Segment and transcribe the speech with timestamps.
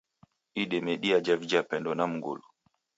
[0.63, 2.43] Idime diajha vijapendo na mungulu.